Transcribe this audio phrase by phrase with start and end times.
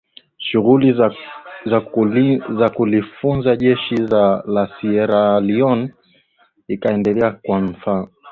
[0.37, 0.93] Shughuli
[2.53, 3.97] za kulifunda jeshi
[4.45, 5.91] la Sierra Leon
[6.67, 8.15] ikaendelea kwa mafanikio